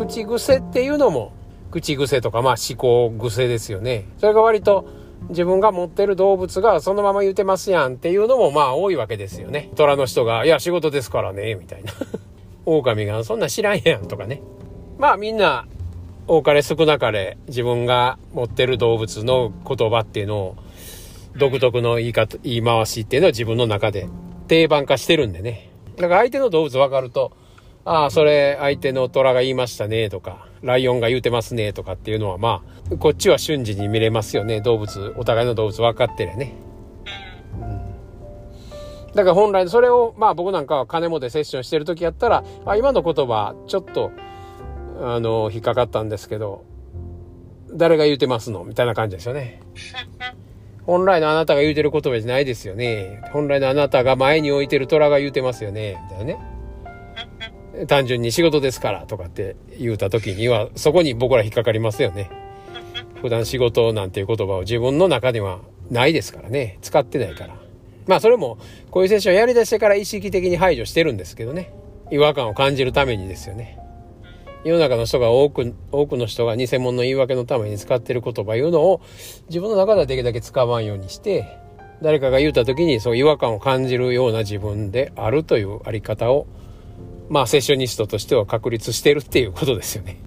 [0.00, 1.32] 口癖っていうのも
[1.70, 4.06] 口癖とかまあ思考癖ですよね。
[4.16, 4.88] それが割と
[5.28, 9.70] 自分が持ってる動物がそのまま言うてますやんっていうのもまあ多いわけですよね。
[9.76, 11.92] 虎の人が「いや仕事ですからね」みたいな。
[12.64, 14.40] 狼が「そんな知らんやん」とかね。
[14.96, 15.66] まあみんな
[16.26, 20.56] 多かれ少なかれ自分が持ってる動物の言葉っていうのを
[21.36, 24.08] 独特の言い方言い回しっていうのは自分の中で
[24.48, 25.70] 定番化してるんでね。
[25.96, 27.32] だから相手の動物分かると
[27.84, 32.62] ああ、それ相手の虎が言いましたねとか、ライオンが言うてますねとかっていうのはま
[32.92, 34.60] あ、こっちは瞬時に見れますよね。
[34.60, 36.54] 動物、お互いの動物分かってりゃね。
[37.60, 39.14] うん。
[39.14, 44.12] だから本来それを、まあ僕なんかは金もでセッションしてる時やったら、あ今の言葉ちょっと、
[45.02, 46.64] あの、引っかかったんですけど、
[47.72, 48.64] 誰が言うてますの？
[48.64, 49.62] みたいな感じですよね。
[50.84, 53.22] 本来のあなたが言うてる言葉じゃないですよね。
[53.32, 55.98] 本来のあなたが前に置いてる虎が言うてますよね。
[56.04, 56.38] みたいなね。
[57.86, 62.30] 単純に仕事ですからとかって言うた時には、そこに僕ら引っかかりますよね。
[63.20, 65.60] 普段仕事なんていう言葉を自分の中では
[65.90, 66.78] ないですからね。
[66.82, 67.54] 使ってないから。
[68.06, 68.58] まあそれも、
[68.90, 71.72] こういうセッションやりだしてから意識的に排除してるんですけどね。
[72.10, 73.78] 違和感を感じるためにですよね。
[74.64, 79.00] 世の中の人が多く、多くの人が偽物の言い訳のために使ってる言葉言うのを
[79.48, 81.56] 自分の中ではできるだけ使わんようにして、
[82.02, 86.46] 誰かが言うた時にそう違和感を感じるような自分であるというあり方を
[87.30, 90.18] まあセッショニストとしては確立してるっていうことですよね。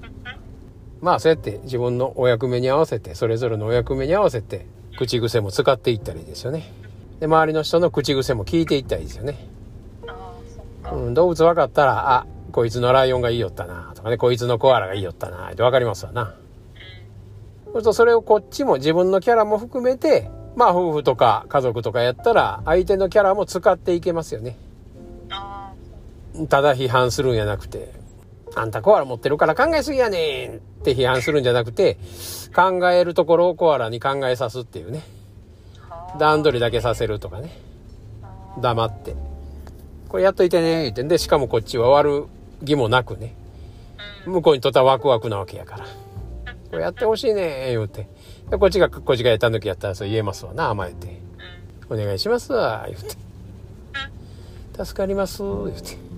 [1.01, 4.65] まあそうやって自分のお役目に合わせて、それぞれのお役目に合わせて、
[4.97, 6.71] 口癖も使っていったらいいですよね。
[7.19, 9.47] で、周りの人の口癖も聞いていったらいいですよね。
[10.93, 16.35] うん、動物分かったら、あ、こいつのライオンがいいよったな、とかね、こいつのコアラがいいよったな、って分かりますわな。
[17.65, 24.57] そうするとそれをこっちも自分のキャラも含めて、まあ夫婦とか家族とかやったら、相手のキャラも使っていけますよね。
[26.50, 27.94] ただ批判するんやなくて、
[28.56, 31.98] あんたコアラ持ってるから考えすぎやねんって批判するんじゃなくて、
[32.56, 35.02] 考えるところをコアラに考えさすっていうね。
[36.20, 37.52] 段取りだけさせるとかね。
[38.61, 39.16] 黙って。
[40.10, 42.27] これやっといてね、言ってんで、しかもこっちは悪
[42.64, 43.36] 気もなくね。
[44.26, 45.86] 向こうにとったワクワクなわけやから。
[46.70, 48.08] これやってほしいね、言うて。
[48.60, 51.20] こっちが、こっちがやった時やったらそう言えますわな、甘えて。
[51.89, 52.99] お願いしますわ、言う
[54.77, 54.83] て。
[54.86, 56.12] 助かります、言うて。